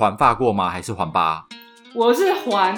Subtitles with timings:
[0.00, 0.70] 环法过吗？
[0.70, 1.44] 还是环巴？
[1.92, 2.74] 我是环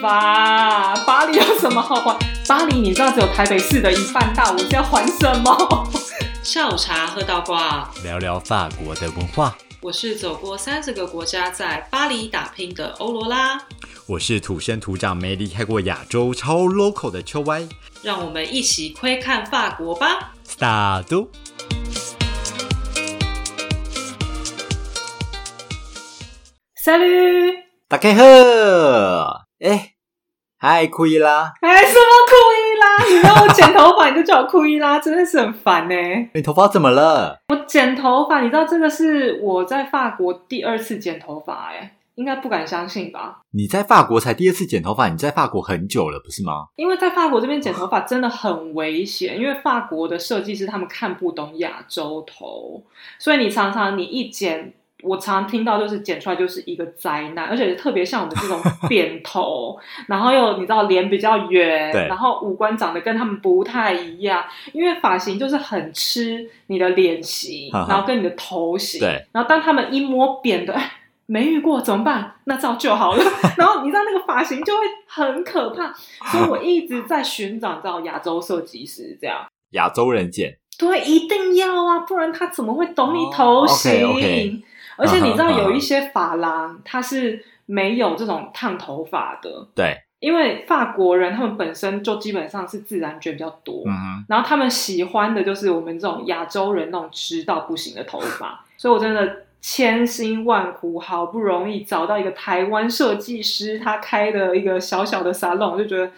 [0.00, 2.16] 法，巴黎有什么好环？
[2.46, 5.88] 巴黎你知道只有台北市的一半大，我是要环什么？
[6.44, 9.56] 下午茶喝到挂，聊聊法国的文化。
[9.80, 13.60] 我是走过三十个国家，在巴黎打拼的欧罗拉。
[14.06, 17.66] 我是土生土长没离开过亚洲、超 local 的秋歪。
[18.00, 20.34] 让我们一起窥看法国吧。
[20.46, 21.26] Start。
[26.82, 27.56] Salut，
[27.88, 28.22] 大家好，
[29.58, 29.92] 哎，
[30.56, 33.04] 嗨，酷伊拉，哎，什么酷伊拉？
[33.06, 35.94] 你让我剪头发，你就叫我酷伊拉，真的是很烦呢、
[36.32, 37.42] 你头发怎么了？
[37.50, 43.42] 我剪头发，你知道这个是我在法国第二次剪头发，哎，应该不敢相信吧？
[43.50, 46.68] 你在法国才第二次剪头发，你在法国很久了，不是吗？
[46.76, 52.82] 因为在法国这边剪头发真的很危险，因为法国的设计师他们看不懂亚洲头，
[53.18, 70.92] 所以你常常你一剪，我常听到就是剪出来就是一个灾难， 而且特别像我们这种扁头，然后又你知道脸比较圆，然后五官长得跟他们不太一样，因为发型就是很吃你的脸型，然后跟你的头型，对，然后当他们一摸扁的，哎。
[71.32, 72.34] 没遇过怎么办？
[72.46, 73.22] 那照就好了。
[73.56, 75.94] 然后你知道那个发型就会很可怕，
[76.28, 79.46] 所以我一直在寻找到亚洲设计师这样。
[79.70, 84.60] 亚洲人剪，对，一定要啊，不然他怎么会懂你头型？
[85.00, 106.10] 而且你知道有一些发廊它是没有这种烫头发的，对，因为法国人他们本身就基本上是自然卷比较多，嗯哼，然后他们喜欢的就是我们这种亚洲人那种直到不行的头发，所以我真的千辛万苦，好不容易找到一个台湾设计师，他开的一个小小的沙龙，我就觉得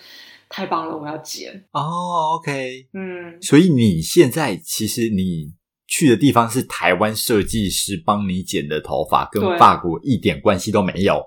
[0.49, 1.65] 太棒了，我要剪。
[1.73, 5.53] 哦，OK，嗯，所以你现在其实你
[5.95, 11.23] 去的地方是台湾设计师帮你剪的头发，跟对法国一点关系都没有。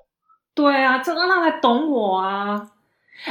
[0.56, 2.60] 对啊，真的让他懂我啊！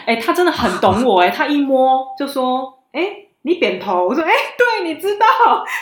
[0.07, 3.03] 哎，他真的很懂我哎， 他一摸就说：“哎，
[3.43, 5.27] 你扁头。”我说：“哎，对，你知道，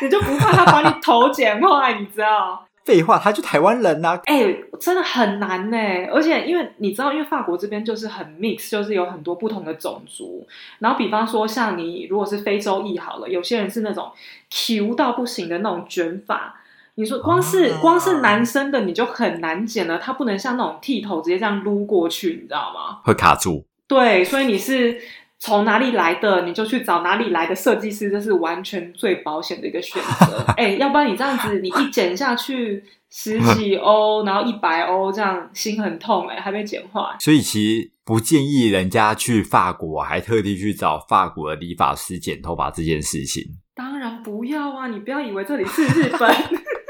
[0.00, 5.76] 你就不怕他把你头剪坏，你知道？”废话，他就台湾人呐、哎、真的很难呢，
[6.12, 10.47] 而且因为你知道，因为法国这边就是很 mix，就是有很多不同的种族。
[10.81, 14.10] 然后比方说，像你如果是非洲裔好了，有些人是那种
[14.50, 16.56] Q 到不行的那种卷发。
[16.97, 22.99] 你说光是、啊光是男生的你就很难剪了，他不能像那种剃头直接这样撸过去，你知道吗？
[23.04, 23.64] 会卡住。
[23.87, 25.00] 对，所以你是
[25.44, 30.44] 从哪里来的，你就去找哪里来的设计师，这是完全最保险的一个选择。
[30.56, 37.00] 哎，要不然你这样子，你一剪下去十几欧，然后一百欧，这样心很痛哎、还被剪坏。
[37.19, 43.42] 所以其实不建议人家去法国，还特地去找法国的理发师剪头发这件事情。
[43.75, 44.86] 当然不要啊！
[44.86, 46.31] 你不要以为这里是日本。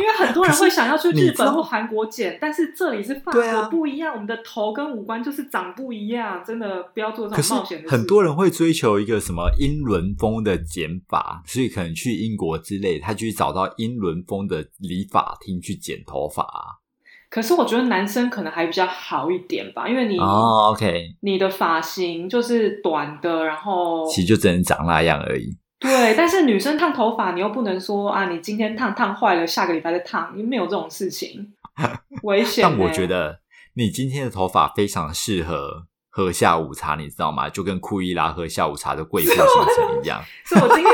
[0.00, 4.14] 因为很多人会想要去日本或韩国剪，但是这里是法对啊国，不一样。
[4.14, 7.94] 我们的头跟五官就是长不一样，真的不要做这种冒险的事。
[7.94, 16.80] 很多人会追求一个什么英伦风的剪法，所以可能去英国之类，他就去找到英伦风的理发厅去剪头发啊。
[17.28, 25.56] 可是我觉得男生可能还比较好一点吧，因为你、哦，OK，你的发型就是短的，然后其实就只能长那样而已。
[25.80, 31.54] 对，但是女生烫头发，你又不能说啊，你今天烫烫坏了，下个礼拜再烫，因为没有这种事情，
[32.22, 32.70] 危险、欸。
[32.70, 33.40] 但我觉得
[33.74, 37.48] 你今天的头发非常适合喝下午茶，你知道吗？
[37.48, 40.22] 就跟库伊拉喝下午茶的贵妇行程一样。
[40.44, 40.92] 是我今天，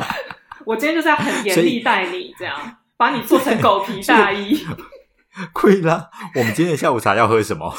[0.64, 2.56] 我今天就是要很严厉待你，这样
[2.96, 4.66] 把你做成狗皮大衣。
[5.52, 7.70] 库伊拉，我们今天的下午茶要喝什么？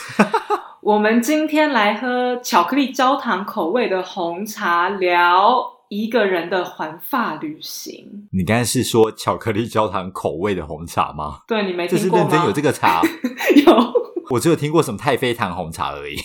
[0.84, 8.28] 我们今天来喝巧克力焦糖口味的红茶，聊一个人的环法旅行。
[8.32, 11.40] 你刚才是说巧克力焦糖口味的红茶吗？
[11.48, 12.26] 对你没这听过吗？
[12.26, 13.02] 是认真有这个茶，
[13.66, 13.94] 有。
[14.30, 16.18] 我只有听过什么太妃糖红茶而已。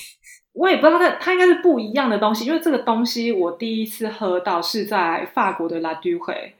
[0.55, 6.55] 我也不知道它它应该是不一样的东西，因为这个东西我第一次喝到是在法国的拉杜会，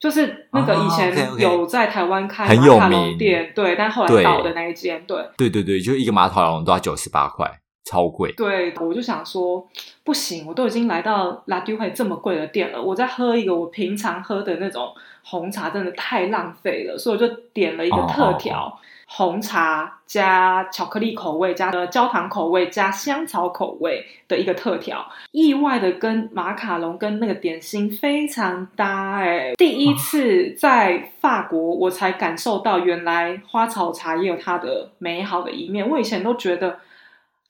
[0.00, 8.32] 就是那个哦以前有在台湾开很有马卡龙名店，对，但后来对倒的那一间，对对对对，就一个马卡龙都要九十八块，超贵。
[8.32, 9.66] 对，我就想说
[10.04, 14.92] 不行，我都已经来到拉杜会这么贵的店了，我再喝一个我平常喝的那种
[15.24, 18.78] 红茶，真的太浪费了，所以我就点了一个哦特调。
[19.12, 35.90] 红茶加巧克力口味，加呃焦糖口味，加香草口味的一个特调，意外的跟马卡龙跟那个点心非常搭哎、第一次在法国，我才感受到原来花草茶也有它的美好的一面。
[35.90, 36.78] 我以前都觉得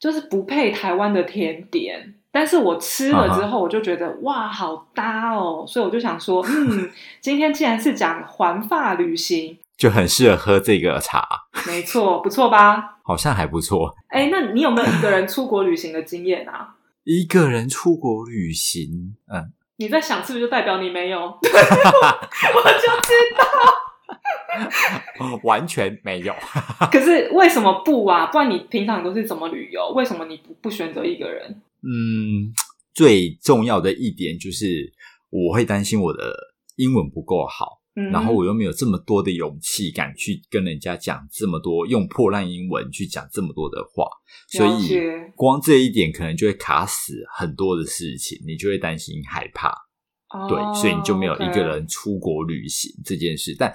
[0.00, 9.58] 就是不配台湾的甜点，但是我吃了之后，我就觉得、哇，好搭哦，所以我就想说，嗯，今天既然是讲环法旅行。
[9.76, 11.26] 就很适合喝这个茶，
[11.66, 12.98] 没错，不错吧？
[13.04, 13.94] 好像还不错。
[14.08, 16.74] 哎，那你有没有一个人出国旅行的经验啊？
[17.04, 21.20] 一个人出国旅行，嗯，你在想是不是就代表你没有？
[21.24, 21.40] 我就
[23.00, 23.44] 知道，
[25.44, 26.34] 完全没有。
[26.90, 28.26] 可是为什么不啊？
[28.26, 29.92] 不然你平常都是怎么旅游？
[29.94, 31.62] 为什么你不不选择一个人？
[31.82, 32.52] 嗯，
[32.94, 34.92] 最重要的一点就是
[35.30, 36.34] 我会担心我的
[36.76, 37.80] 英文不够好。
[38.12, 44.06] 然后我又没有这么多的勇气，敢去跟人家讲这么多，用破烂英文去讲这么多的话，
[44.48, 44.96] 所以
[45.34, 49.74] 光这一点可能就会卡死很多的事情，你就会担心害怕。
[50.48, 53.54] 对，所以你就没有一个人出国旅行这件事。
[53.58, 53.72] 但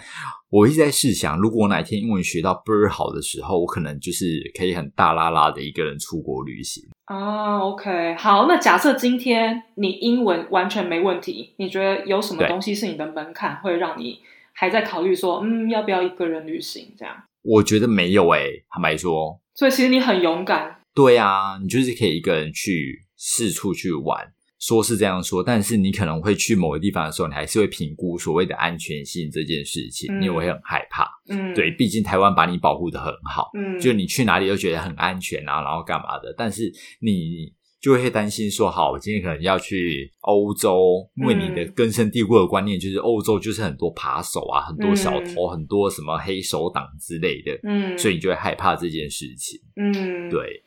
[0.50, 6.84] 我一直在试想，如果我哪一天英文学到倍儿好的时候，我可能就是可以很大拉拉的一个人出国旅行。
[7.06, 14.20] 啊，OK，好，那假设今天你英文完全没问题，你觉得有什么东西是你的门槛，会让你
[14.54, 16.94] 还在考虑说，嗯，要不要一个人旅行？
[16.98, 17.16] 这样？
[17.44, 19.40] 我觉得没有诶，坦白说。
[19.54, 20.80] 所以其实你很勇敢。
[20.96, 24.32] 对啊，你就是可以一个人去四处去玩。
[24.60, 31.08] 说是这样说，但是你可能会去某个地方的时候，你还是会评估所谓的安全性这件事情，你会很害怕。
[31.30, 36.72] 嗯，对，毕竟台湾把你保护的很好，嗯，就你去哪里都觉得很安全啊，然后干嘛的，但是
[37.02, 50.64] 你就会担心说，好，我今天可能要去欧洲，因为你的根深蒂固的观念就是欧洲就是很多扒手啊，很多小偷，很多什么黑手党之类的，嗯，所以你就会害怕这件事情，嗯，对。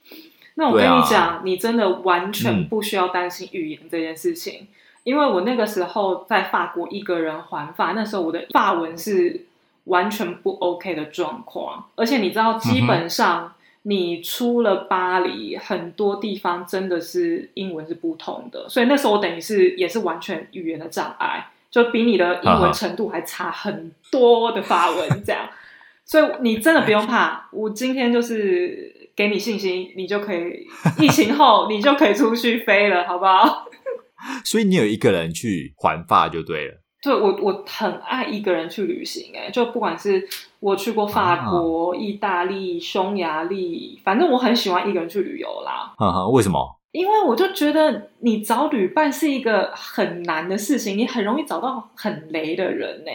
[0.58, 4.66] 那我跟你讲，你真的完全不需要担心语言这件事情，
[5.04, 9.46] 因为我那个时候在法国一个人环法，那时候我的法文是
[9.84, 25.48] 完全不 OK 的状况，而且你知道，基本上你出了巴黎，很多地方真的是英文是不通的，所以那时候我等于是也是完全语言的障碍，就比你的英文程度还差很多的法文这样，
[26.04, 28.97] 所以你真的不用怕，我今天就是。
[29.18, 30.64] 给你信心，你就可以
[31.00, 33.64] 疫情后你就可以出去飞了，好不好？
[34.46, 36.74] 所以你有一个人去环法就对了。
[37.02, 40.24] 对，我我很爱一个人去旅行，哎，就不管是
[40.60, 45.92] 我去过法国、意大利、匈牙利，反正我很喜欢一个人去旅游啦。
[45.96, 46.76] 哈哈，为什么？
[46.92, 53.10] 因为我就觉得你找旅伴是一个很难的事情，你很容易找到很雷的人呢。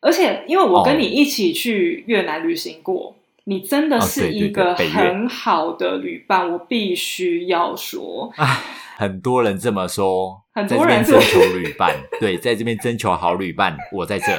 [0.00, 3.14] 而且因为我跟你一起去越南旅行过。
[3.46, 8.32] 你真的是一个很好的旅伴，我必须要说。
[8.36, 8.58] 唉，
[8.96, 14.26] 很多人这么说，很多人征求旅伴， 对，在这边征求好旅伴，我在这。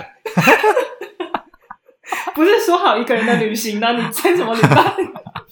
[2.33, 3.93] 不是说好一个人的旅行呢？
[3.93, 4.95] 你征什么旅伴？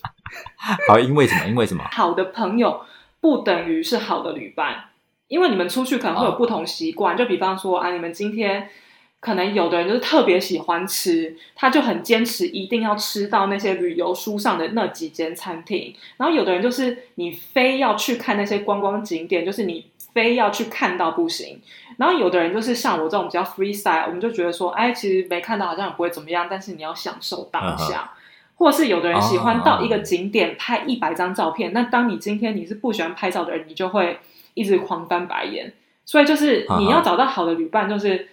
[0.87, 1.45] 好，因为什么？
[1.45, 1.83] 因为什么？
[1.91, 2.81] 好的朋友
[3.21, 4.85] 不等于是好的旅伴，
[5.27, 7.15] 因为你们出去可能会有不同习惯。
[7.15, 8.67] 就比方说啊，你们今天。
[9.23, 15.95] 可能有的人就是特别喜欢吃，他就很坚持一定要吃到那些旅游书上的那几间餐厅。
[16.17, 21.61] 然后有的人就是你非要去看那些观光景点，就是你非要去看到不行。
[21.95, 28.11] 然后有的人就是像我这种比较 free style，我们就觉得说，哎，其实没看到好像也不会怎么样，但是你要享受当下。
[28.55, 34.19] 或是有的人喜欢到一个景点拍一百张照片，那当你今天你是不喜欢拍照的人，你就会
[34.53, 35.71] 一直狂翻白眼。
[36.03, 38.27] 所以就是你要找到好的旅伴，就是。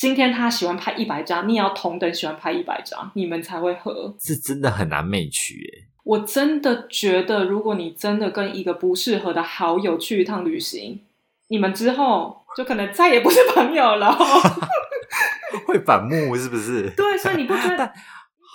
[0.00, 4.14] 今天他喜欢拍一百张，你也要同等喜欢拍一百张，你们才会合。
[4.18, 5.88] 是真的很难媚取耶。
[6.04, 11.02] 我真的觉得，如果你真的跟一个不适合的好友去一趟旅行，
[11.48, 14.16] 你们之后就可能再也不是朋友了。
[15.68, 16.88] 会反目是不是？
[16.96, 17.92] 对，所以你不觉得？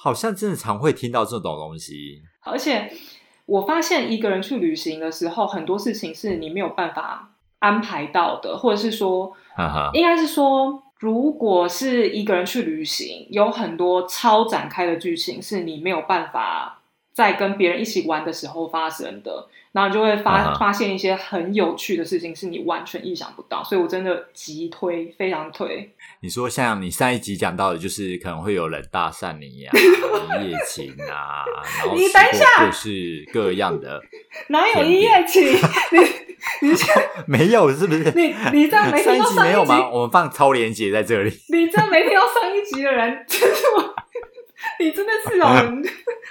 [0.03, 2.23] 好像真的常会听到这种东西。
[2.41, 2.91] 而且
[3.45, 9.31] 我发现，一个人去旅行的时候，很多事情是你没有办法安排到的，或者是说，
[9.93, 10.81] 应该是说。
[10.97, 16.81] 如果是一个人去旅行，有很多超展开的剧情是你没有办法
[17.15, 25.89] 在跟别人一起玩的时候发生的，然后就会发发现一些很有趣的事情是你完全意想不到，所以我真的极推，非常推。
[26.19, 29.71] 你说像你上一集讲到的，就是可能会有人搭讪你呀，
[30.41, 31.45] 一夜情啊，
[31.79, 34.01] 然后你等一下，各式各样的，
[34.49, 35.41] 哪有一夜情？
[36.61, 36.85] 你这
[37.25, 38.11] 没有是不是？
[38.13, 39.71] 你你这样没听到上一集？
[39.91, 41.31] 我们放超连接在这里。
[41.47, 43.95] 你这样没听到上一集的人，真是我，
[44.79, 45.81] 你真的是很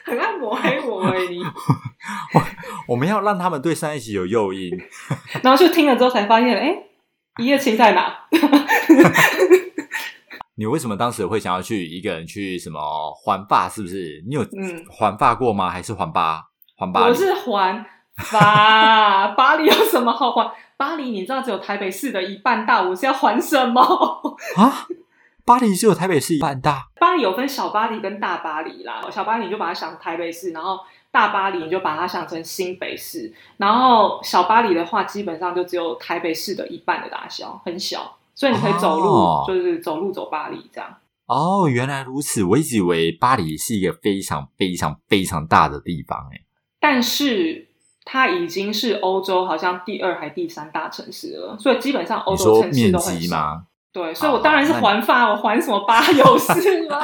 [0.04, 1.18] 很爱抹黑我哎！
[1.30, 2.42] 你，我
[2.88, 4.70] 我们要让他们对上一集有诱因，
[5.42, 6.76] 然后就听了之后才发现，哎，
[7.38, 8.14] 一夜情在哪？
[10.56, 12.78] 你为什么当时会想要去一个人去什么
[13.12, 13.68] 环霸？
[13.68, 14.22] 是不是？
[14.28, 15.68] 你有嗯环霸过吗？
[15.70, 16.44] 还是环巴？
[16.76, 17.02] 环巴？
[17.02, 17.84] 我是环。
[18.30, 20.52] 巴巴黎有什么好还？
[20.76, 23.80] 巴黎你知道只有台北市的一半大，我是要还什么
[24.56, 24.86] 啊？
[25.44, 26.88] 巴黎只有台北市一半大。
[26.98, 40.96] 巴黎有分小巴黎跟大巴黎啦，小巴黎你就把它想成台北市，然后大巴黎你就把它想成新北市，然后小巴黎的话，基本上就只有台北市的一半的大小，很小，所以你可以走路，哦就是走路走巴黎这样。
[41.26, 46.40] 哦，原来如此，我一直以为巴黎是一个非常非常非常大的地方，哎，
[46.80, 47.68] 但是
[48.04, 53.20] 它已经是欧洲好像第二还第三大城市了，所以基本上欧洲城市面都很小。
[53.20, 53.66] 积吗？
[53.94, 57.00] 对，所以我当然是那环法，我还什么巴有事吗？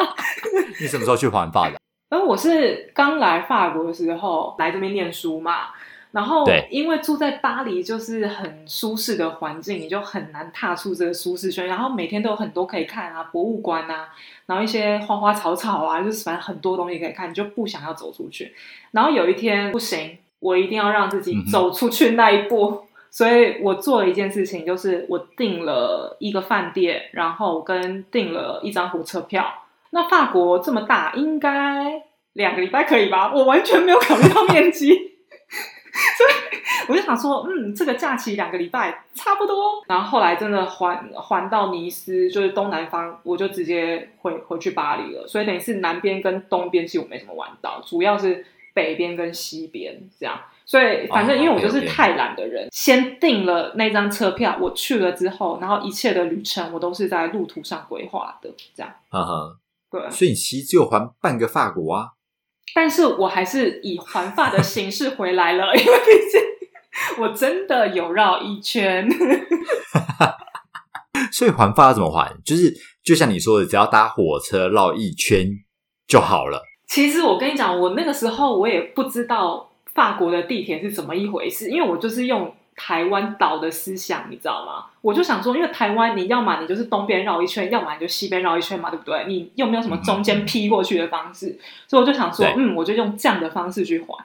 [0.80, 1.78] 你什么时候去环法的？
[2.08, 5.66] 然 后我是刚来法国的时候来这边念书嘛，
[6.10, 11.68] 然后因为住在巴黎就是很舒适的环境，你就很难踏出这个舒适圈。
[11.68, 14.08] 然后每天都有很多可以看啊，博物馆啊，
[14.46, 18.52] 然后一些花花草草啊，就是反正很多东西可以看，你就不想要走出去。
[18.90, 22.86] 然后有一天不行，我一定要让自己走出去那一步。
[23.10, 29.44] 所以我做了一件事情，就是我订了一个饭店，然后跟订了一张火车票。
[29.90, 32.02] 那法国这么大，应该
[32.34, 33.32] 两个礼拜可以吧？
[33.34, 34.90] 我完全没有考虑到面积，
[36.16, 39.82] 所以我就想说，嗯，这个假期两个礼拜差不多。
[39.88, 45.26] 然后后来真的环环到尼斯，就是东南方，我就直接回回去巴黎了。
[45.26, 50.40] 所以等于是南边跟东边其实我没什么玩到，主要是北边跟西边这样。
[50.70, 59.56] 所以反正因为我就是太懒的人，先订了那张车票，我去了之后，然后一切的旅程我都是在路途上规划的，这样哈哈，
[59.90, 60.08] 对。
[60.10, 62.10] 所以你其实只有环半个法国啊。
[62.72, 66.40] 但是我还是以环法的形式回来了， 因为毕竟
[67.24, 69.08] 我真的有绕一圈。
[71.32, 72.32] 所以环法要怎么环？
[72.44, 72.72] 就是
[73.02, 75.48] 就像你说的，只要搭火车绕一圈
[76.06, 76.62] 就好了。
[76.86, 79.69] 其实我跟你讲，我那个时候我也不知道
[80.00, 84.86] 法国的地铁是怎么一回事，因为我就是用台湾岛的思想，你知道吗？
[85.02, 89.26] 我就想说，因为台湾你要么你就是东边绕一圈，要么你就西边绕一圈嘛，对不对？
[89.28, 94.24] 你又没有什么中间劈过去的方式，所以我就想说，嗯，我就用这样的方式去环。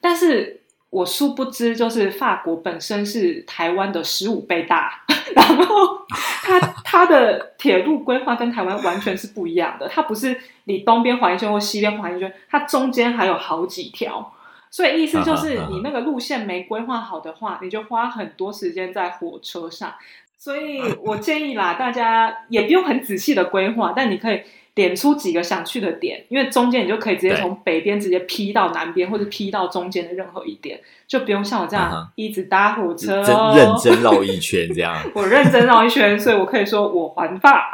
[0.00, 5.02] 但是我殊不知，就是法国本身是台湾的十五倍大，
[5.34, 6.06] 然后
[6.44, 9.88] 它它的铁路规划跟台湾完全是不一样的。
[9.88, 14.32] 它不是你东边环一圈或西边环一圈，它中间还有好几条。
[14.76, 19.94] 所以意思就是，你那个路线没规划好的话，你就花很多时间在火车上。
[20.36, 24.42] 所以我建议啦，大家也不用很仔细的规划，但你可以
[24.74, 30.78] 点出几个想去的点，因为中间你就可以直接从北边直接劈到南边，或者劈到中间的任何一点，
[31.08, 33.22] 就不用像我这嗯样一直搭火车。
[33.56, 34.94] 认真绕一圈这样。
[35.16, 37.70] 我认真绕一圈，所以我可以说我环法。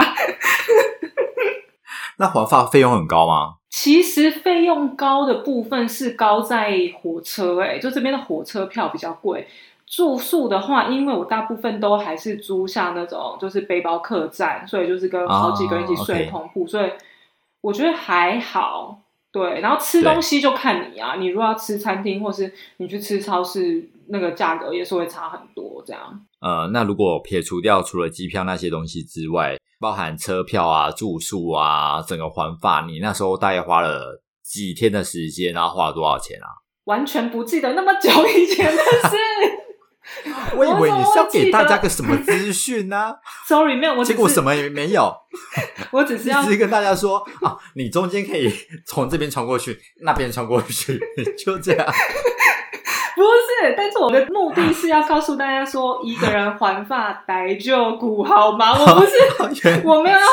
[2.23, 3.55] 那环发费用很高吗？
[3.69, 9.49] 其实费用高的部分是高在火车、欸，就这边的火车票比较贵。
[9.89, 16.89] 住宿的话，因为我大部分都还是租像那种就是背包客栈，所以就是跟好几个人一起睡同铺，所以
[17.61, 19.01] 我觉得还好。
[19.33, 25.83] 对，然后吃东西就看你啊，你如果要吃餐厅，或是你去吃超市，那个价格也是会差很多。
[25.85, 36.47] 这样，呃，那如果撇除掉除了机票那些东西之外，包含车票啊、住宿啊，整个环法，你那时候大概花了几天的时间，然后花了多少钱啊？
[36.85, 39.17] 完全不记得那么久以前的事。
[40.57, 43.15] 我以为你是要给大家个个什么资讯呢？
[43.49, 45.13] sorry，没有，结果什么也没有，
[45.91, 48.53] 我只是要只是跟大家说啊，你中间可以
[48.87, 51.01] 从这边穿过去，那边穿过去，
[51.39, 51.87] 就这样。
[53.23, 58.73] 不是，但是我的目的是要告诉大家说，一个人环发白就古，好吗？
[58.73, 60.27] 我不是， 原我没有要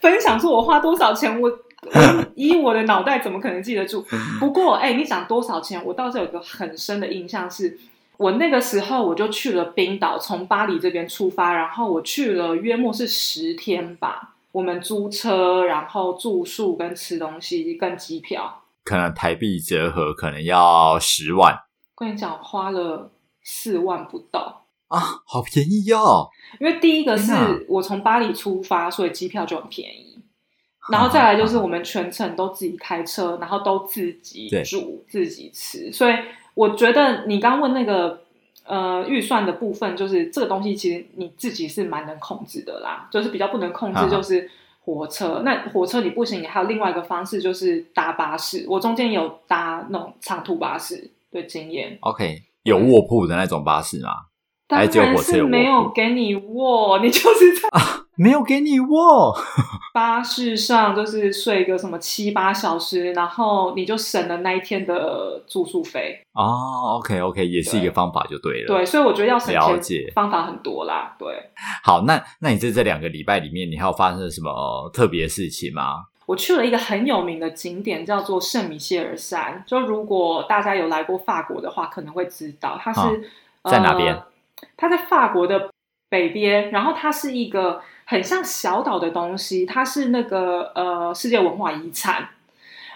[0.00, 1.48] 分享说我花多少钱，我
[1.92, 4.04] 我以我的脑袋怎么可能记得住？
[4.40, 7.78] 不过，哎、你讲多少钱，我倒是有个很深的印象是。
[8.18, 14.34] 我那个时候我就去了冰岛，从巴黎这边出发，然后我去了约莫是十天吧。
[14.52, 21.58] 我们租车，然后住宿跟吃东西跟机票，可能台币折合可能要十万
[21.96, 23.10] 跟你讲花了
[23.42, 24.64] 四万不到。
[24.88, 26.28] 啊，好便宜哦。
[26.60, 27.32] 因为第一个是
[27.68, 30.18] 我从巴黎出发，所以机票就很便宜。
[30.90, 36.14] 然后再来就是我们全程都自己开车，然后都自己对煮、自己吃，所以
[36.54, 38.20] 我觉得你刚问那个
[38.64, 44.50] 呃预算的部分，就是这个东西其实你自己是蛮能控制的啦，就是比较不能控制啊就是
[44.84, 45.42] 火车。
[45.44, 48.66] 那火车你不行，你还有另外一个方式就是搭巴士。
[48.68, 51.98] 我中间有搭那种长途巴士的经验。
[52.02, 54.10] OK，有卧铺的那种巴士吗？
[54.68, 59.36] 还只有火车有没有给你卧，你就是在啊，没有给你卧。
[59.92, 66.18] 巴士上就是睡个什么七八小时，然后你就省了那一天的住宿费。
[66.32, 68.66] 哦，OK OK，也是一个方法，就对了。
[68.68, 71.14] 对，所以我觉得要省了解方法很多啦。
[71.18, 71.28] 对，
[71.84, 75.96] 好，那那你在这两个礼拜里面，你还有发生什么特别事情吗？
[76.32, 79.62] 我去了一个很有名的景点，叫做圣米歇尔山。
[79.66, 83.30] 就如果大家有来过法国的话，可能会知道它是
[83.64, 84.18] 在哪边。
[84.78, 85.68] 它在法国的
[86.08, 92.30] 北边，然后它是一个很像小岛的东西，它是那个呃世界文化遗产。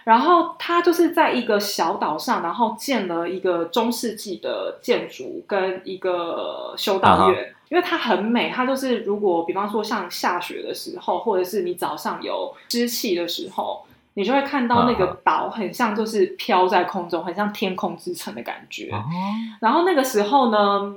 [0.04, 8.50] 然后它就是在一个小岛上，然后建了一个中世纪的建筑跟一个修道院，因为它很美。
[8.50, 18.90] 它就是如果比方说像下雪的时候，或者是你早上有湿气的时候，你就会看到那个岛很像就是飘在空中，很像天空之城的感觉。
[19.60, 20.94] 然后那个时候呢？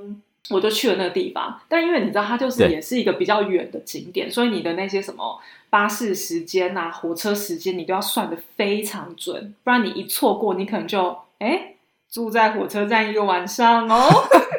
[0.48, 11.74] 我就去了那个地方，但因为你知道它就是也是一个比较远的景点，所以你的那些什么巴士时间啊、火车时间，你都要算的非常准，不然你一错过，你可能就哎
[12.10, 14.08] 住在火车站一个晚上哦。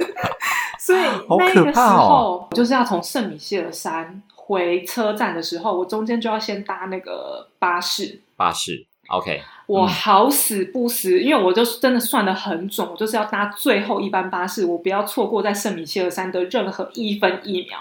[0.83, 0.99] 所以
[1.37, 8.19] 那个时候就是要从圣米歇尔山回车站的时候，我中间就要先搭那个巴士。
[8.35, 9.43] 巴士，OK。
[9.67, 17.77] 我好死不死，因为我就真的算的很准，我就是要搭最后一班巴士，我不要错过在圣米歇尔山的任何一分一秒。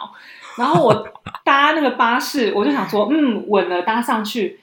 [0.58, 1.08] 然后我
[1.42, 4.60] 搭那个巴士，我就想说，嗯，稳了，搭上去。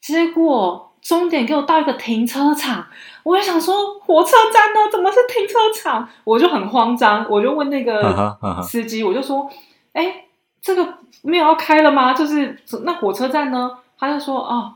[0.00, 2.84] 结果终点给我到一个停车场，
[3.22, 4.90] 我就想说，火车站呢？
[4.90, 6.08] 怎么是停车场？
[6.24, 9.48] 我就很慌张，我就问那个司机，我就说，
[9.92, 10.24] 哎，
[10.60, 12.12] 这个没有要开了吗？
[12.12, 13.70] 就是那火车站呢？
[13.96, 14.74] 他就说，哦。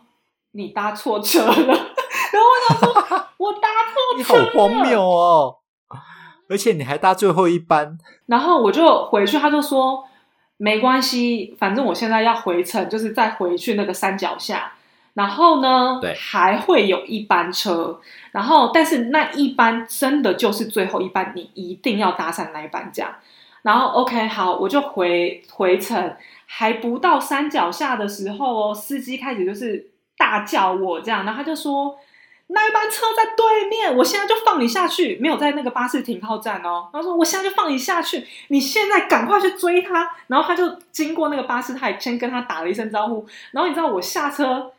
[0.53, 2.89] 你搭错车了， 然后我想说，
[3.37, 5.57] 我搭错车，你好荒谬哦！
[6.49, 10.03] 而且你还搭最后一班，然后我就回去，他就说
[10.57, 14.73] 没关系，反正我现在要回程，就是再回去那个山脚下，
[15.19, 23.13] 然后呢，对，还会有一班车，然后但是那一班真的就是最后一班，你一定要搭上那一班这样。
[23.63, 29.91] 然后 OK 好，我就回回程，还不到山脚下的时候哦，司机开始就是。
[30.21, 31.97] 大叫我这样，然后他就说
[32.49, 36.89] 那一班车在对面，我现在就放你下去，没有在那个巴士停靠站哦。
[36.93, 40.11] 他说我现在就放你下去，你现在赶快去追他。
[40.27, 43.25] 然后他就经过那个巴士，他也先跟他打了一声招呼。
[43.53, 44.73] 然后你知道我下车，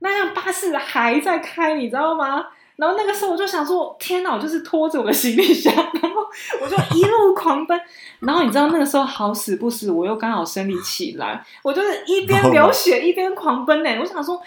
[0.00, 2.44] 那辆巴士还在开，你知道吗？
[2.76, 6.26] 然后那个时候我就想说，天哪，我就是拖着我的行李箱， 然后
[6.62, 7.80] 我就一路狂奔。
[8.20, 13.90] 然后你知道那个时候好死不死，我又刚好生理起来，我就是一边流血一边狂奔呢。
[14.00, 14.40] 我想说。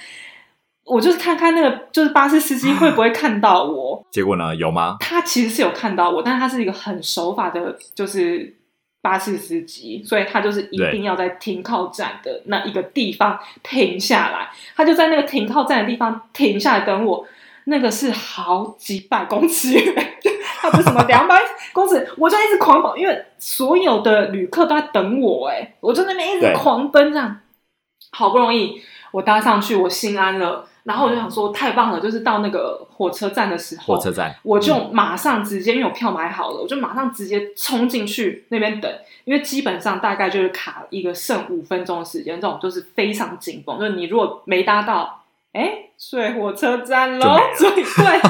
[0.85, 4.05] 我就是看看那个，就是巴士司机会不会 看到我？
[4.11, 4.53] 结果呢？
[4.53, 4.97] 有吗？
[4.99, 8.53] 他其实是有看到我，但是他是一个很守法的，就是
[9.03, 14.49] 巴士司机，所以他就是一定要在停靠站的那一个地方停下来。
[14.75, 17.27] 他就在那个停靠站的地方停下来等我。
[17.65, 20.13] 那个是好几百公尺远，
[20.59, 21.39] 他不是什么 两百
[21.71, 25.47] 公尺，我就一直狂跑，因为所有的旅客都在等我。
[25.47, 27.39] 哎，我就那边一直狂奔，这样
[28.11, 28.81] 好不容易
[29.13, 30.67] 我搭上去，我心安了。
[30.83, 31.99] 然后我就想说，太棒了！
[32.01, 38.91] 就是到那个火车站的时候，火车站，我就马上直接，因为我票买好了，我就马上直接冲进去那边等。
[39.23, 43.79] 因为基本上大概就是卡一个剩五分钟的时间，这种就是非常紧绷。
[43.79, 45.23] 就是你如果没搭到，
[45.53, 47.37] 哎，睡火车站喽。
[47.55, 48.21] 所以对，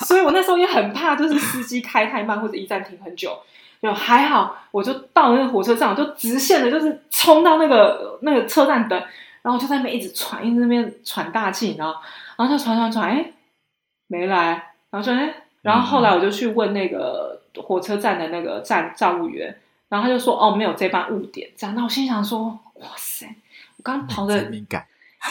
[0.00, 3.38] 所以我那时候也很怕，就是司机开太慢或者一站停很久。
[3.80, 9.02] 就还好，我就到那个火车站，我就直线的，就是冲到那个那个车站等。
[9.44, 11.94] 然后我就在那边一直喘，一直那边喘大气，然后，
[12.38, 13.30] 然后就喘喘喘，哎，
[14.06, 19.54] 没来，然后说，哎，然后后来我就去问那个火车站的那个站站务员，
[19.90, 21.76] 然后他就说，哦，没有这班误点，这样。
[21.76, 23.26] 那我心想说，哇塞，
[23.76, 24.50] 我刚跑的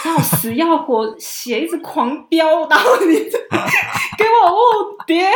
[0.05, 3.15] 要死要活，血一直狂飙，然后你
[4.15, 5.31] 给我误点，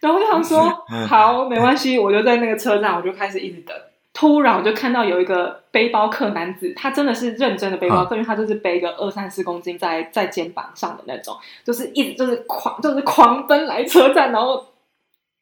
[0.00, 3.74] 然后我就想说，好，没关系，我就在那个车站，我就开始一直等。
[4.20, 14.62] 突然我就看到有一个背包客男子，他真的是认真的背包客，因为他就是背个二三十公斤在在肩膀上的那种，就是一直就是狂就是狂奔来车站，然后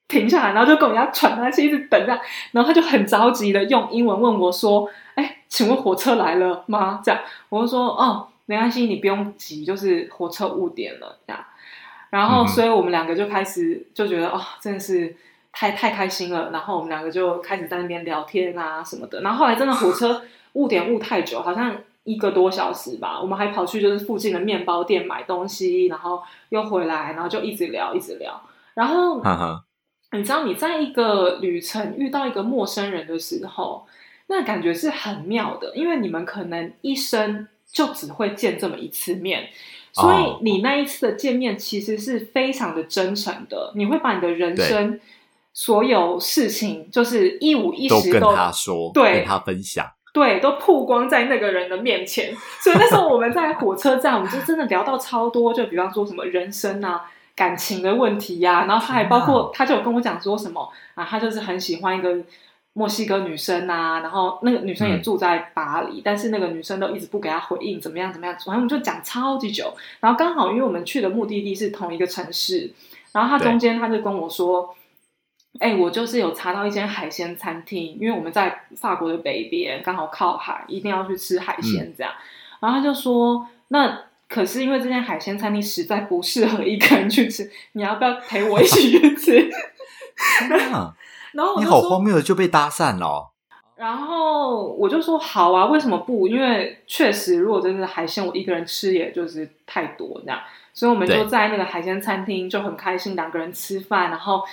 [0.07, 2.17] 停下来，然后就跟我们家喘他气，一直等着，
[2.53, 11.45] 然后他就很着急的用英文问我说：“哎，请问火车来了吗？”这样我就说：“哦，没关系，你不用急，就是火车误点了。”这样，
[12.11, 15.17] 然后所以我们两个就开始就觉得哦，真的是。
[15.59, 19.23] 太太开心了，然后我们两个就开始在那边聊天啊什么的。
[19.23, 20.23] 然后后来真的火车
[20.55, 23.21] 误点误太久，好像一个多小时吧。
[23.21, 28.40] 我们还跑去就是附近的面包店买东西，然后又回来，然后就一直聊一直聊。
[28.75, 29.21] 然后
[30.12, 33.85] 你知道你在一个旅程遇到一个陌生人的时候，
[34.29, 39.49] 那感觉是很妙的，因为你们可能一生就只会见这么一次面，
[39.92, 45.01] 所以你那一次的见面其实是非常的真诚的，你会把你的人生
[45.59, 49.85] 所有事情就是一五一十都跟他说，对，跟他分享。
[50.12, 62.16] 对，都曝光在那个人的面前，所以那时候我们在火车站，我们就真的聊到超多，就比方说什么人生啊、感情的问题呀，然后他还包括，他就有跟我讲说什么啊，他就是很喜欢一个
[62.75, 72.73] 墨西哥女生啊，然后那个女生也住在巴黎，但是那个女生都一直不给他回应，怎么样怎么样，反正我们就讲超级久，然后刚好因为我们去的目的地是同一个城市，
[73.11, 74.73] 然后他中间他就跟我说。
[75.61, 82.12] 哎，我就是有查到一间海鲜餐厅，因为我们在法国的北边，刚好靠海，一定要去吃海鲜这样。
[82.61, 89.51] 然后他就说，那可是因为这间海鲜餐厅实在不适合一个人去吃，你要不要陪我一起去吃？
[91.33, 93.33] 然后你好荒谬的就被搭讪了。
[93.75, 96.29] 然后我就说好啊，为什么不？
[96.29, 100.40] 因为确实，如果真的海鲜，我一个人吃也就是太多这样，
[100.73, 104.44] 所以我们就在那个海鲜餐厅就很开心，两个人吃饭，然后。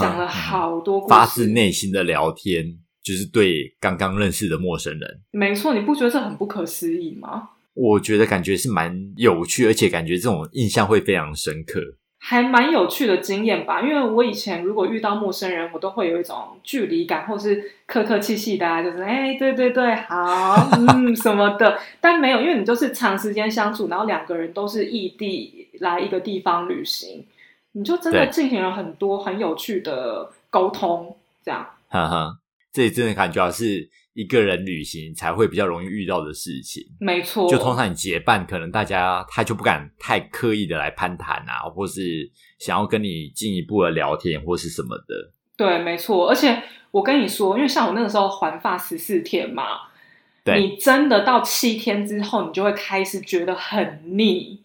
[0.00, 5.20] 讲了好多发自内心的聊天，就是对刚刚认识的陌生人。
[5.30, 7.50] 没错，你不觉得这很不可思议吗？
[7.74, 11.80] 我觉得感觉是蛮有趣，而且感觉这种印象会非常深刻，
[12.18, 13.82] 还蛮有趣的经验吧。
[13.82, 21.78] 因为我以前如果遇到陌生人，我都会有一种距离感，或是客客气气的，就是哎，对对对，好，嗯，什么的。
[22.00, 27.26] 但没有，因为你就是长时间相处，然后两个人都是异地来一个地方旅行。
[27.76, 31.68] 你就真的进行了很多很有趣的沟通，这样。
[31.88, 32.38] 哈哈，
[32.72, 36.82] 这真的感觉是一个人旅行才会比较容易遇到的事情。
[36.98, 45.32] 没错，就通常你结伴，可能大家他就不敢太刻意的来攀谈啊，或是想要跟你进一步的聊天或是什么的。
[45.54, 46.30] 对，没错。
[46.30, 49.64] 而且我跟你说，因为像我那个时候环发十四天嘛，
[50.46, 54.62] 你真的到七天之后，你就会开始觉得很腻。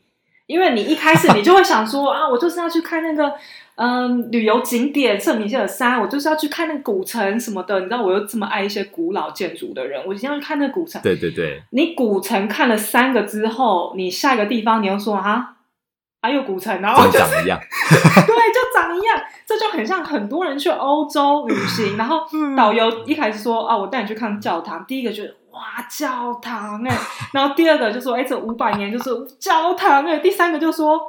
[0.52, 3.34] 因为你一开始你就会想说 啊，我就是要去看那个
[3.76, 7.80] 嗯旅游景点圣米歇尔山，我就是要去看那个古城什么的。
[7.80, 11.02] 你知道我又这么爱一些古老建筑的人，我一定要去看那个古城。
[11.02, 15.56] 对对对，你古城看了三个之后，你下一个地方你又说啊，
[16.22, 17.58] 还有古城，然后就长一样，
[17.90, 22.26] 对，就长一样，这就很像很多人去欧洲旅行，然后
[22.58, 25.38] 导游一开始说啊，我带你去看教堂，第一个就是。
[25.52, 26.98] 哇，教堂哎！
[27.34, 30.20] 然后第二个就说，哎，这五百年就是教堂哎。
[30.20, 31.00] 第三个就说，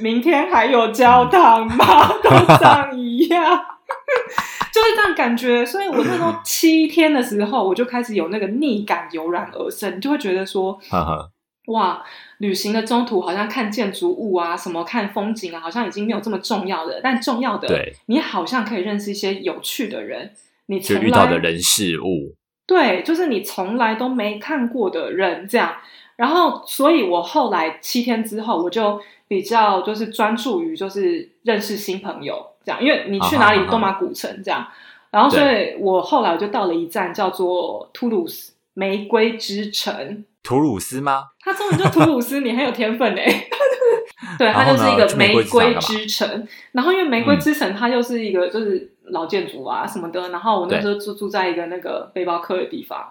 [0.00, 2.08] 明天还有教堂吗？
[2.22, 3.42] 都长一样，
[4.72, 5.66] 就是这样感觉。
[5.66, 10.78] 所以我那时候七天的时候，我就开始有那个逆感油然而生，就会觉得说，
[11.66, 12.04] 哇，
[12.38, 17.00] 旅行的中途好像看建筑物啊，什么看风景啊，好像已经没有这么重要的。
[17.02, 20.32] 但重要的，对，你好像可以认识一些有趣的人，
[20.66, 22.36] 你就遇到的人事物。
[22.72, 25.74] 对，就是你从来都没看过的人，这样。
[26.16, 32.82] 然后，所以我后来七天之后，我就比较就是专注于就是认识新朋友，这样。
[32.82, 34.66] 因为你去哪里，多马古城这样。
[35.10, 40.24] 然后，所以我后来我就到了一站叫做图鲁斯玫瑰之城。
[40.42, 41.26] 图鲁斯吗？
[41.40, 43.48] 它中文就图鲁斯，你很有天分哎。
[44.38, 46.48] 对，它就是一个玫瑰之城。
[46.72, 48.88] 然后，因为玫瑰之城，它又是一个就是。
[49.04, 53.10] 老建筑啊什么的，然后我那时候住住在一个那个背包客的地方，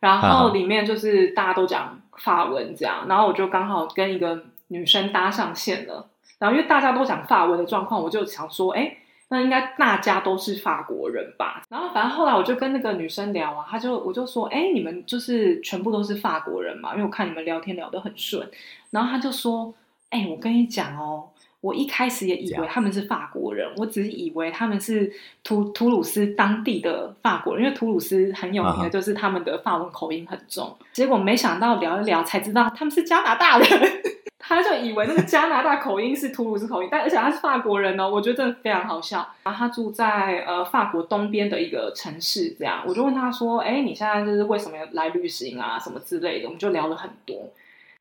[0.00, 8.96] 然后里面就是大家都讲法文这样，然后我就刚好跟一个女生搭上线了，然后因为大家都讲法文的状况，我就想说，哎，
[9.28, 11.62] 那应该大家都是法国人吧？
[11.68, 16.92] 然后反正后来我就跟那个女生聊啊，她就我就说，哎，你们就是全部都是法国人嘛？
[16.92, 18.48] 因为我看你们聊天聊得很顺，
[18.90, 19.72] 然后她就说，
[20.10, 21.28] 哎，我跟你讲哦。
[21.60, 30.76] 我一开始也以为他们是法国人，我只是以为他们是图图鲁斯当地的法国人，因为图鲁斯很有名的就是他们的法文口音很重。
[30.92, 33.68] 结果没想到聊一聊才知道他们是加拿大人，
[34.38, 39.28] 他就以为那个加拿大口音是图鲁斯口音，但而且他是法国人哦，我觉得真的非常好笑。
[39.42, 45.76] 然后他住在呃法国东边的一个城市，这样我就问他说：“哎，你现在就是为什么要来旅行啊？
[45.76, 47.50] 什么之类的？”我们就聊了很多。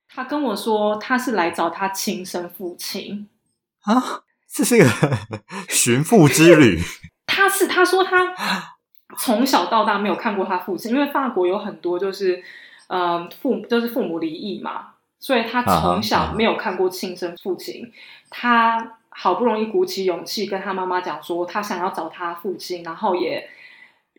[0.07, 3.27] 他跟我说他是来找他亲生父亲。
[3.87, 4.21] 啊，
[4.51, 4.85] 这是一个
[5.69, 6.79] 寻父之旅。
[7.25, 8.33] 他是他说他
[9.17, 12.43] 从小到大没有看过他父亲，因为法国有很多就是
[12.87, 17.91] 呃父就是父母离异嘛，所以他从小没有看过亲生父亲。
[18.29, 23.49] 他好不容易鼓起勇气跟他妈妈讲说，他想要找他父亲，然后也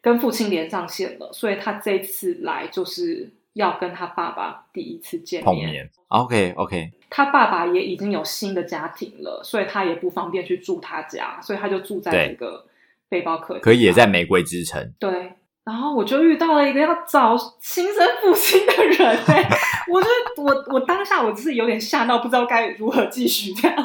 [0.00, 5.90] 跟父亲连上线了，所以他这次来就是要跟他爸爸第一次见面。
[6.06, 6.92] OK OK。
[7.10, 12.64] 他爸爸也已经有新的家庭了，所以他也不方便去住他家，所以他就住在这个
[13.08, 14.92] 背包客可以也在玫瑰之城。
[15.00, 15.32] 对，
[15.64, 19.48] 然后我就遇到了一个要找亲生父亲的人哎，
[19.88, 20.08] 我就
[20.42, 23.76] 我我当下我只是有点吓到，不知道该如何继续这样。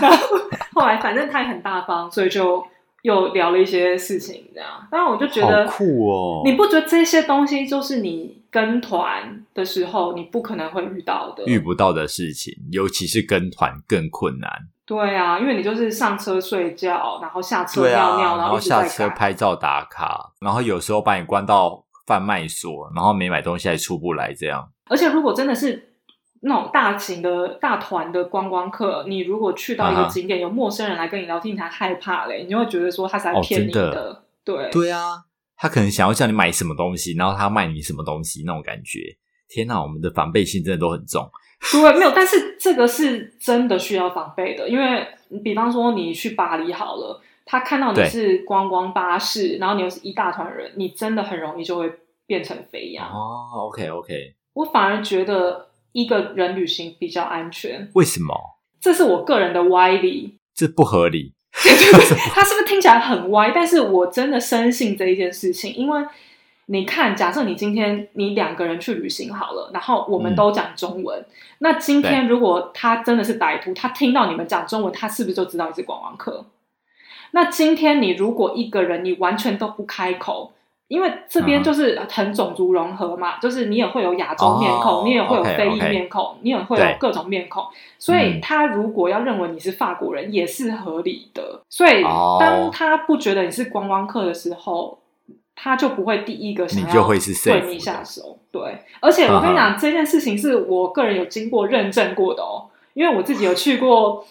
[0.00, 0.38] 然后
[0.74, 2.64] 后来反正他也很大方，所以就
[3.02, 4.86] 又聊了一些事情这样。
[4.90, 14.50] 但我就觉得酷哦，你不觉得这些东西就是你跟团的时候你不可能会遇到的，遇不到的事情，尤其是跟团更困难。
[14.86, 24.70] 对啊，因为你就是上车睡觉，然后下车尿尿，然后下车拍照打卡，然后有时候把你关到贩卖所，然后没买东西还出不来，这样。
[24.88, 25.92] 而且如果真的是
[26.40, 34.22] 那种大型的大团的观光客，你如果去到一个景点，有陌生人来跟你聊天，你还害怕嘞，你就会觉得说他是来骗你的。
[34.42, 35.24] 对对啊，
[35.58, 39.00] 他可能想要叫你买什么东西，然后他卖你什么东西那种感觉。
[39.48, 41.28] 天哪，我们的防备心真的都很重。
[41.72, 45.04] 对，没有，但是这个是真的需要防备的，因为
[45.42, 51.92] 比方说你去巴黎好了，他看到你是观光巴士，然后你又是一大团人，你真的很容易就会
[52.26, 53.10] 变成肥羊。
[53.10, 57.90] 哦，OK OK，我反而觉得一个人旅行比较安全。
[57.94, 58.32] 为什么？
[58.80, 60.38] 这是我个人的歪理。
[60.54, 61.34] 这不合理。
[62.34, 63.52] 他是不是听起来很歪？
[63.54, 66.04] 但是我真的深信这一件事情，因为。
[66.70, 71.24] 你看，假设你今天你两个人去旅行好了，然后我们都讲中文。
[71.60, 76.44] 那今天如果他真的是歹徒，他听到你们讲中文，他是不是就知道你是观光客？
[77.30, 80.52] 那今天你如果一个人你完全都不开口，
[80.88, 87.64] 因为这边就是很种族融合嘛，就是你也会有亚洲面孔，你也会有非裔面孔，你也会有各种面孔，
[87.98, 91.62] 所以他如果要认为你是法国人，也是合理的。
[91.68, 92.02] 所以
[92.40, 94.98] 当他不觉得你是观光客的时候。
[95.60, 98.84] 他就不会第一个想要对你下手，对。
[99.00, 104.24] 而且我跟你讲，这件事情是我个人有经过认证过的哦，因为我自己有去过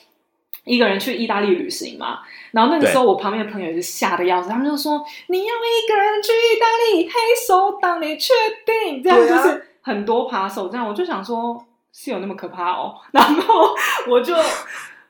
[0.68, 2.20] 一个人去意大利旅行嘛。
[2.52, 6.66] 然后那个时候，我旁边的朋友是吓得要死，他们就说：“你要一个人去意大
[6.98, 7.14] 利，黑
[7.48, 8.34] 手党，你确
[8.66, 12.96] 定？”这样就是很多扒手这样，我就想说，是有那么可怕哦？
[13.12, 13.74] 然后
[14.08, 14.36] 我就。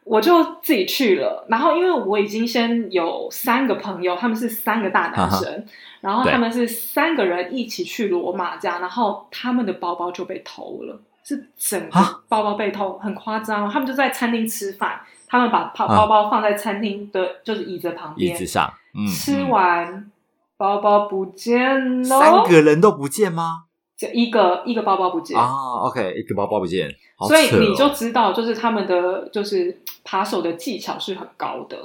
[0.10, 5.66] 我就自己去了，然后因为我已经先有三个朋友，他们是三个大男生，
[6.00, 13.70] 然后他们是三个人一起去罗马这样，然后他们的包包就被偷了，是整个包包被偷，很夸张。
[13.70, 18.74] 他们就在餐厅吃饭，他们把包包包放在餐厅的就是椅子旁边，椅子上，
[19.14, 20.10] 吃完
[20.58, 23.66] 包包不见了，三个人都不见吗？
[23.98, 25.36] 就一个一个包包不见。
[25.36, 26.88] 啊，OK，一个包包不见，
[27.28, 31.78] 所以你就知道，就是他们的就是扒手的技巧是很高的。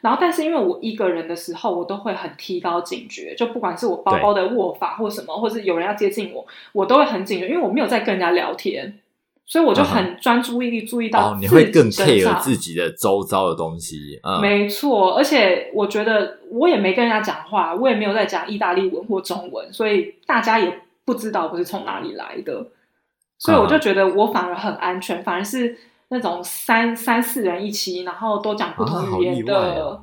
[0.00, 9.00] 然后，但是因为我一个人的时候，我都会很提高警觉，就不管是我包包的握法或什么，或是有人要接近我，我都会很警觉，因为我没有在跟人家聊天，
[9.46, 14.20] 所以我就很专注意力注意到你会更 care 自己的周遭的东西。
[14.42, 20.82] 没错，而且我觉得我也没跟人家讲话，我也没有在讲意大利文或中文，所以大家也。
[21.06, 22.66] 不知道我是从哪里来的，
[23.38, 25.78] 所以我就觉得我反而很安全，反而是
[26.08, 30.02] 那种三三四人一起，然后都讲不同语言的，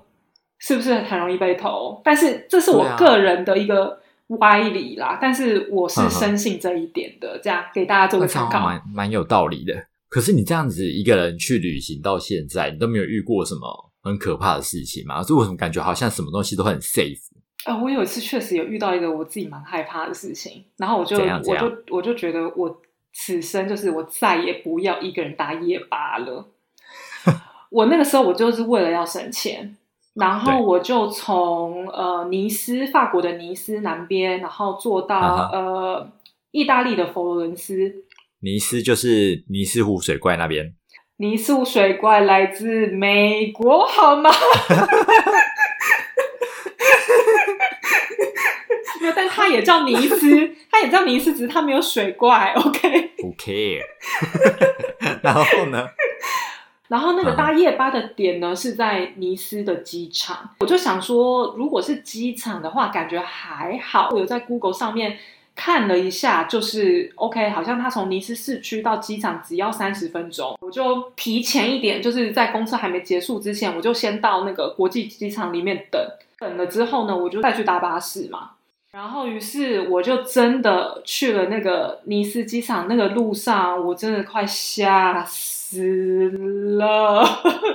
[0.60, 2.02] 是不是很容易被偷？
[2.06, 9.74] 但是这是我个人的一个歪理啦，但是我是深信这一点的，这样给大家做个参考，蛮蛮有道理的。
[10.10, 15.24] 可是你这样子一个人去旅行到现在，你都没有遇过什么很可怕的事情吗？
[15.24, 17.20] 就为什么感觉好像什么东西都很 safe？
[17.66, 22.82] 呃，我有一次确实有遇到一个我自己蛮害怕的事情，然后我就我就我就觉得我
[23.14, 26.46] 此生就是我再也不要一个人打夜巴了。
[27.72, 29.76] 我那个时候我就是为了要省钱，
[30.14, 36.08] 然后我就从呃尼斯法国的尼斯南边，然后坐到呃
[36.52, 38.06] 意大利的佛罗伦斯。
[38.40, 40.76] 尼斯就是尼斯湖水怪那边。
[41.18, 44.30] 尼斯湖水怪来自美国，好吗？
[49.16, 52.54] 但他也叫尼斯，他也叫尼斯，只是他没有水怪。
[52.56, 53.82] OK，不 care。
[55.22, 55.88] 然后呢？
[56.94, 60.52] 然后那个搭夜巴的点呢是在尼斯的机场。
[60.60, 64.10] 我就想说，如果是机场的话，感觉还好。
[64.12, 65.18] 我有在 Google 上面
[65.56, 70.56] 看了一下，就是 OK，好像他从尼斯市区到机场只要三十分钟。
[70.62, 76.00] 我就提前一点，就是在公车还没结束之前，我就先到那个国际机场里面等。
[76.38, 78.52] 等了之后呢，我就再去搭巴士嘛。
[78.92, 82.88] 然后，于是我就真的去了那个尼斯机场。
[82.88, 87.24] 那个路上，我真的快吓死了。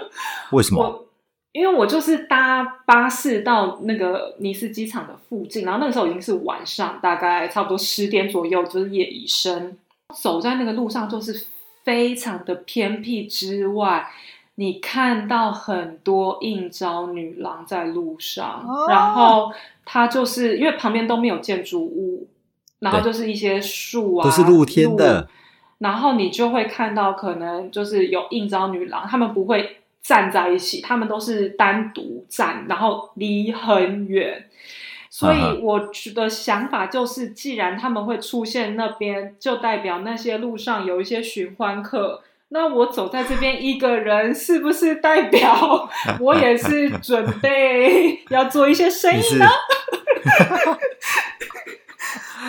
[0.53, 1.05] 为什么？
[1.53, 9.77] 因为我就是搭巴士到那个尼斯机场的附近，然后那个时候已经是晚上，大概差不多十点左右，就是夜已深。
[10.15, 11.47] 走在那个路上，就是
[11.85, 14.09] 非常的偏僻之外，
[14.55, 19.51] 你看到很多应招女郎在路上，然后
[19.85, 22.29] 她就是因为旁边都没有建筑物，
[22.79, 25.29] 然后就是一些树啊，都是露天的，
[25.79, 34.47] 然后你就会看到可能就是有应招女郎，他们不会站在一起，他们都是单独站，然后离很远。
[35.11, 42.23] 所以我的想法就是，既然他们会出现那边，就代表那些路上有一些寻欢客。
[42.51, 45.89] 那我走在这边一个人，是不是代表
[46.21, 49.47] 我也是准备要做一些生意呢？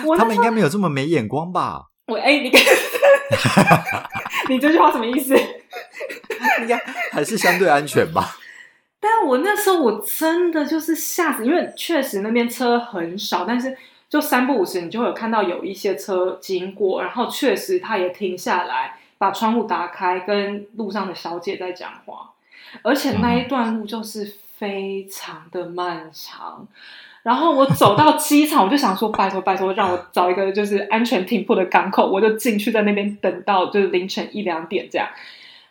[0.18, 1.88] 他们应该没有这么没眼光吧？
[2.10, 2.52] 我哎，你
[4.50, 5.36] 你这句话什么意思？
[6.62, 6.76] 应该
[7.12, 8.36] 还是相对安全吧。
[9.00, 13.78] 但我那时候我真的就是吓死，因为确实那边车很少，但是
[14.10, 22.32] 就三不五时你就会有看到有一些车经过，然后确实他也停下来，把窗户打开，跟路上的小姐在讲话，
[22.84, 26.68] 而且那一段路就是非常的漫长。
[27.30, 35.08] 然后我走到机场，我就想说拜托拜托，让我找一个就是安全停泊的港口，我就进去在那边等到就是凌晨一两点这样。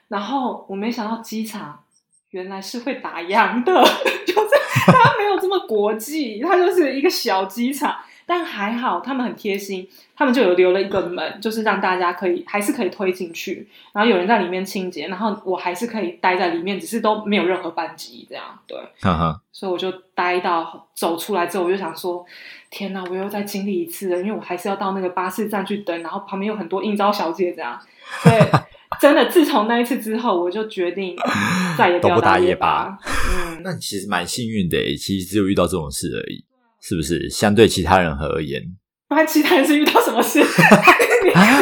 [0.07, 1.81] 然后我没想到机场。
[2.31, 3.73] 原来是会打烊的，
[4.27, 4.51] 就是
[4.85, 7.97] 它没有这么国际，它就是一个小机场。
[8.29, 18.45] 但还好，他们很贴心，他们就有留了一个门，就是让大家可以还是可以推进去，然后有人在里面清洁，然后我还是可以待在里面，只是都没有任何班级这样。
[18.67, 22.23] 对，哈哈所以我就待到走出来之后，我就想说：
[22.69, 27.81] 天哪，我又再经历一次了，因为我还是要到那个巴士站去等，然后旁边有很多应招小姐这样。
[28.23, 28.33] 对。
[28.99, 31.14] 真的，自从那一次之后，我就决定
[31.77, 32.99] 再也不要打夜吧。
[33.05, 36.43] 嗯，那你其实蛮幸运的，其实只有遇到这种事而已，
[36.88, 37.29] 是不是？
[37.29, 38.62] 相对其他人而言，
[39.09, 40.42] 不然其他人是遇到什么事？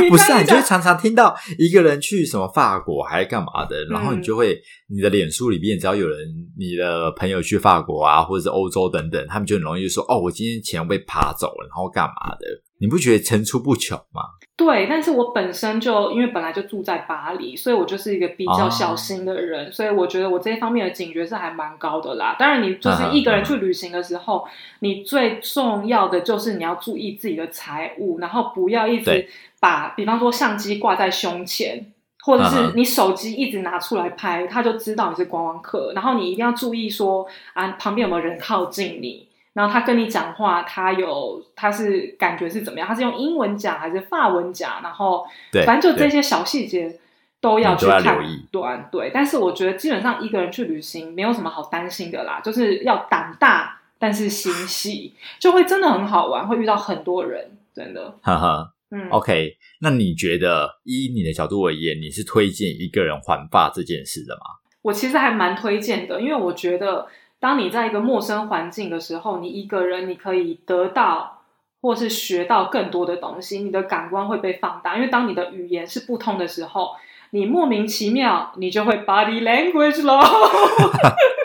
[0.09, 4.57] 不是啊，你就会常常听到一个人去什么法国还是干嘛的，然后你就会
[4.89, 6.19] 你的脸书里面只要有人
[6.57, 12.47] 你的朋友去法国啊，或者是欧洲等等，他们就很容易说哦，我今天钱被扒走了，然后干嘛的？
[12.79, 14.23] 你不觉得层出不穷吗？
[14.57, 22.35] 对，但是我本身就因为本来就住在巴黎，所以我就是一个比较小心的人，所以我觉得我这一方面的警觉是还蛮高的啦。
[22.39, 29.29] 当然，你就是一个人去旅行的时候，你最重要的就是你要注意自己的财物，然后不要一直
[29.61, 31.93] 把，比方说相机挂在胸前，
[32.23, 35.93] 或者是你手机一直拿出来拍，他就知道你是观光客。
[35.95, 39.29] 然后你一定要注意说啊，旁边有没有人靠近你。
[39.57, 42.87] 然后他跟你讲话，他有他是感觉是怎么样？
[42.87, 44.83] 他是用英文讲还是法文讲？
[44.83, 45.25] 然后，
[45.65, 47.01] 反正就这些小细节
[47.41, 48.19] 都要去看。
[48.53, 58.15] 对对，但是我觉得基本上一个人去旅行没有什么好担心的啦，就是要胆大，但是心细，就会真的很好玩，会遇到很多人，真的。
[58.21, 64.43] 哈哈，嗯，OK，那你觉得以你的角度而言，你是推荐一个人环发这件事的吗？
[64.83, 67.07] 我其实还蛮推荐的，因为我觉得。
[67.47, 71.43] 当你在一个陌生环境的时候，你一个人，你可以得到
[71.81, 74.97] 或是学到更多的东西，你的感官会被放大。
[74.97, 76.97] 因为当你的语言是不通的时候，
[77.31, 80.21] 你莫名其妙，你就会 body language 咯。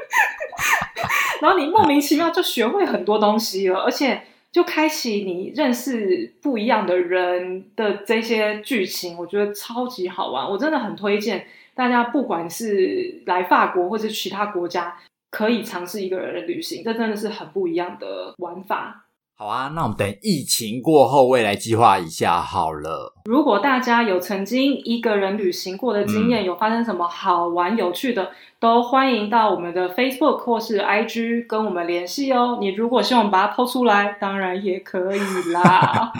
[1.39, 10.49] 然后你莫名其妙就学会很多东西了，而且就开启你认识不一样的人的这些剧情，我觉得超级好玩。
[10.49, 14.97] 我真的很推荐大家，不管是来法国或者其他国家。
[15.31, 19.05] 可以尝试一个人的旅行，这真的是很不一样的玩法。
[19.35, 23.15] 好啊，那我们等疫情过后，未来计划一下好了。
[23.25, 32.59] 如果大家有曾经一个人旅行过的经验，有发生什么好玩有趣的，都欢迎到我们的 Facebook 或是 IG 跟我们联系哦。
[32.61, 35.19] 你如果希望把它抛出来，当然也可以
[35.51, 36.11] 啦。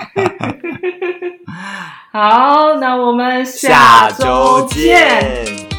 [2.12, 5.71] 好，那我们下周见。